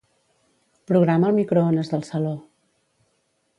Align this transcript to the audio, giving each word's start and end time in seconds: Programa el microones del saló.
Programa 0.91 1.27
el 1.29 1.35
microones 1.41 1.93
del 1.93 2.03
saló. 2.11 2.35